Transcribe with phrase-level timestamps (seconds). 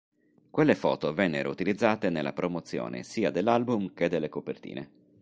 [0.49, 4.89] Quelle foto vennero utilizzate nella promozione sia dell'album che delle copertine.